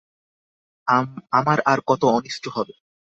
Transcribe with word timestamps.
আমার 1.31 1.59
আর 1.65 1.79
কত 1.87 2.01
অনিষ্ট 2.11 2.43
হবে? 2.47 2.73